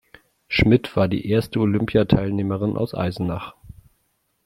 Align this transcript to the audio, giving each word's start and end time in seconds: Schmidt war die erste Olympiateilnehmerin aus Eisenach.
Schmidt 0.47 0.95
war 0.95 1.07
die 1.07 1.27
erste 1.29 1.59
Olympiateilnehmerin 1.59 2.75
aus 2.75 2.95
Eisenach. 2.95 3.53